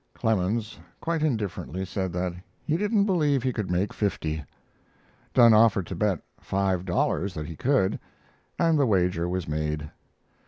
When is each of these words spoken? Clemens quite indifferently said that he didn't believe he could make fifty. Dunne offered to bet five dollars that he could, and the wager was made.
Clemens 0.15 0.79
quite 0.99 1.21
indifferently 1.21 1.85
said 1.85 2.11
that 2.13 2.33
he 2.65 2.75
didn't 2.75 3.05
believe 3.05 3.43
he 3.43 3.53
could 3.53 3.69
make 3.69 3.93
fifty. 3.93 4.43
Dunne 5.31 5.53
offered 5.53 5.85
to 5.85 5.95
bet 5.95 6.21
five 6.39 6.85
dollars 6.85 7.35
that 7.35 7.45
he 7.45 7.55
could, 7.55 7.99
and 8.57 8.79
the 8.79 8.87
wager 8.87 9.29
was 9.29 9.47
made. 9.47 9.91